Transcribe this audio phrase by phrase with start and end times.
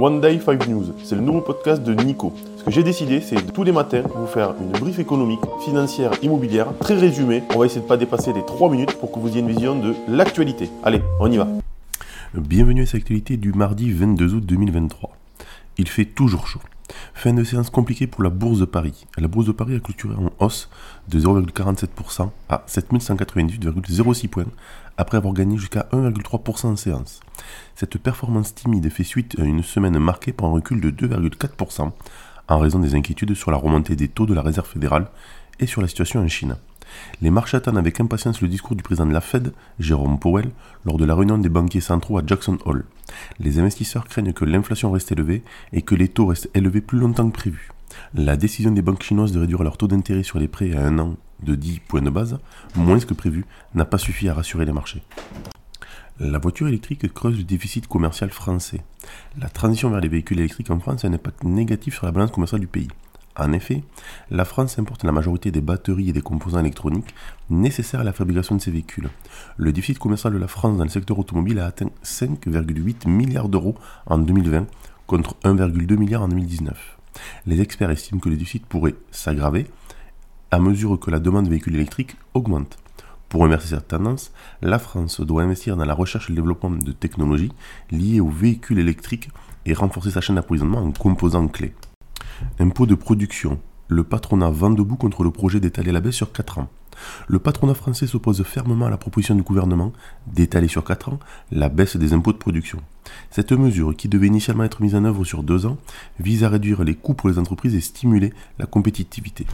[0.00, 0.94] One Day 5 News.
[1.04, 2.32] C'est le nouveau podcast de Nico.
[2.56, 6.68] Ce que j'ai décidé, c'est tous les matins vous faire une brief économique, financière, immobilière,
[6.78, 7.42] très résumée.
[7.54, 9.48] On va essayer de ne pas dépasser les 3 minutes pour que vous ayez une
[9.48, 10.70] vision de l'actualité.
[10.84, 11.46] Allez, on y va.
[12.32, 15.10] Bienvenue à cette actualité du mardi 22 août 2023.
[15.76, 16.60] Il fait toujours chaud.
[17.22, 19.06] Fin de séance compliquée pour la Bourse de Paris.
[19.18, 20.70] La Bourse de Paris a clôturé en hausse
[21.10, 24.46] de 0,47% à 7198,06 points
[24.96, 27.20] après avoir gagné jusqu'à 1,3% en séance.
[27.74, 31.92] Cette performance timide fait suite à une semaine marquée par un recul de 2,4%
[32.48, 35.08] en raison des inquiétudes sur la remontée des taux de la Réserve fédérale
[35.58, 36.56] et sur la situation en Chine.
[37.22, 40.50] Les marchés attendent avec impatience le discours du président de la Fed, Jérôme Powell,
[40.84, 42.84] lors de la réunion des banquiers centraux à Jackson Hole.
[43.38, 47.28] Les investisseurs craignent que l'inflation reste élevée et que les taux restent élevés plus longtemps
[47.28, 47.70] que prévu.
[48.14, 50.98] La décision des banques chinoises de réduire leur taux d'intérêt sur les prêts à un
[50.98, 52.38] an de 10 points de base,
[52.76, 53.44] moins que prévu,
[53.74, 55.02] n'a pas suffi à rassurer les marchés.
[56.18, 58.82] La voiture électrique creuse le déficit commercial français.
[59.38, 62.30] La transition vers les véhicules électriques en France a un impact négatif sur la balance
[62.30, 62.88] commerciale du pays.
[63.40, 63.82] En effet,
[64.30, 67.14] la France importe la majorité des batteries et des composants électroniques
[67.48, 69.08] nécessaires à la fabrication de ces véhicules.
[69.56, 73.76] Le déficit commercial de la France dans le secteur automobile a atteint 5,8 milliards d'euros
[74.04, 74.66] en 2020
[75.06, 76.98] contre 1,2 milliard en 2019.
[77.46, 79.66] Les experts estiment que le déficit pourrait s'aggraver
[80.50, 82.76] à mesure que la demande de véhicules électriques augmente.
[83.30, 86.92] Pour inverser cette tendance, la France doit investir dans la recherche et le développement de
[86.92, 87.52] technologies
[87.90, 89.30] liées aux véhicules électriques
[89.64, 91.72] et renforcer sa chaîne d'approvisionnement en composants clés.
[92.58, 93.60] Impôt de production.
[93.88, 96.68] Le patronat vend debout contre le projet d'étaler la baisse sur 4 ans.
[97.28, 99.92] Le patronat français s'oppose fermement à la proposition du gouvernement
[100.26, 101.18] d'étaler sur 4 ans
[101.50, 102.80] la baisse des impôts de production.
[103.30, 105.78] Cette mesure, qui devait initialement être mise en œuvre sur 2 ans,
[106.18, 109.46] vise à réduire les coûts pour les entreprises et stimuler la compétitivité.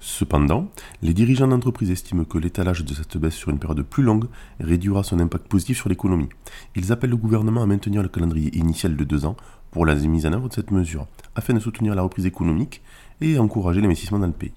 [0.00, 0.70] Cependant,
[1.02, 4.26] les dirigeants d'entreprise estiment que l'étalage de cette baisse sur une période plus longue
[4.60, 6.28] réduira son impact positif sur l'économie.
[6.74, 9.36] Ils appellent le gouvernement à maintenir le calendrier initial de 2 ans
[9.70, 12.82] pour la mise en œuvre de cette mesure, afin de soutenir la reprise économique
[13.20, 14.52] et encourager l'investissement dans le pays.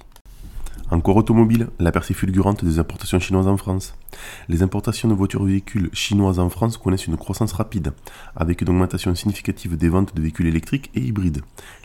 [0.91, 3.93] Encore automobile, la percée fulgurante des importations chinoises en France.
[4.47, 7.93] Les importations de voitures véhicules chinoises en France connaissent une croissance rapide,
[8.35, 11.43] avec une augmentation significative des ventes de véhicules électriques et hybrides.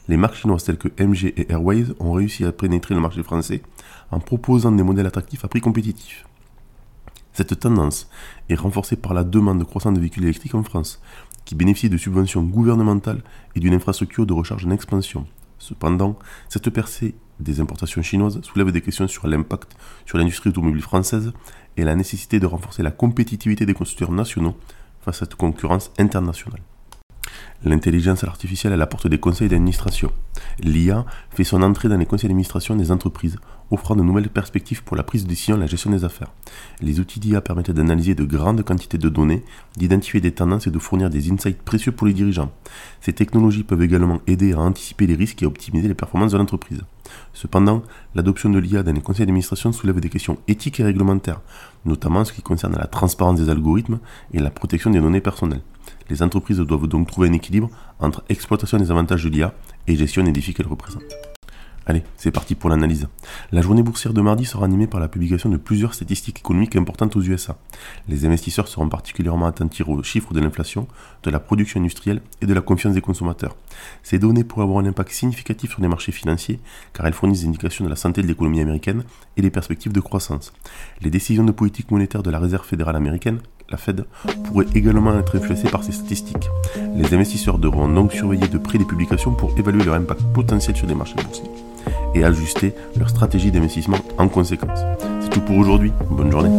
[0.09, 3.61] Les marques chinoises telles que MG et Airways ont réussi à pénétrer le marché français
[4.11, 6.25] en proposant des modèles attractifs à prix compétitifs.
[7.35, 8.09] Cette tendance
[8.49, 11.03] est renforcée par la demande croissante de véhicules électriques en France,
[11.44, 13.22] qui bénéficient de subventions gouvernementales
[13.55, 15.27] et d'une infrastructure de recharge en expansion.
[15.59, 16.19] Cependant,
[16.49, 21.32] cette percée des importations chinoises soulève des questions sur l'impact sur l'industrie automobile française
[21.77, 24.56] et la nécessité de renforcer la compétitivité des constructeurs nationaux
[25.00, 26.60] face à cette concurrence internationale.
[27.65, 30.12] L'intelligence artificielle, elle apporte des conseils d'administration.
[30.61, 33.39] L'IA fait son entrée dans les conseils d'administration des entreprises,
[33.71, 36.31] offrant de nouvelles perspectives pour la prise de décision et la gestion des affaires.
[36.81, 39.44] Les outils d'IA permettent d'analyser de grandes quantités de données,
[39.77, 42.53] d'identifier des tendances et de fournir des insights précieux pour les dirigeants.
[43.01, 46.39] Ces technologies peuvent également aider à anticiper les risques et à optimiser les performances de
[46.39, 46.83] l'entreprise.
[47.33, 47.83] Cependant,
[48.15, 51.41] l'adoption de l'IA dans les conseils d'administration soulève des questions éthiques et réglementaires,
[51.85, 54.01] notamment en ce qui concerne la transparence des algorithmes
[54.33, 55.62] et la protection des données personnelles.
[56.11, 57.71] Les entreprises doivent donc trouver un équilibre
[58.01, 59.55] entre exploitation des avantages de l'IA
[59.87, 61.34] et gestion des défis qu'elle représente.
[61.87, 63.09] Allez, c'est parti pour l'analyse.
[63.53, 67.15] La journée boursière de mardi sera animée par la publication de plusieurs statistiques économiques importantes
[67.15, 67.59] aux USA.
[68.09, 70.89] Les investisseurs seront particulièrement attentifs aux chiffres de l'inflation,
[71.25, 73.55] de la production industrielle et de la confiance des consommateurs.
[74.03, 76.59] Ces données pourraient avoir un impact significatif sur les marchés financiers
[76.94, 79.05] car elles fournissent des indications de la santé de l'économie américaine
[79.37, 80.55] et des perspectives de croissance.
[81.03, 83.41] Les décisions de politique monétaire de la Réserve fédérale américaine
[83.71, 84.05] la Fed,
[84.45, 86.49] pourrait également être influencée par ces statistiques.
[86.97, 90.87] Les investisseurs devront donc surveiller de près les publications pour évaluer leur impact potentiel sur
[90.87, 91.51] les marchés boursiers
[92.15, 94.81] et ajuster leur stratégie d'investissement en conséquence.
[95.21, 95.93] C'est tout pour aujourd'hui.
[96.11, 96.51] Bonne journée.